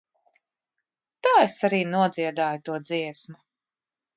[1.27, 3.39] Tā es arī nodziedāju to dziesmu.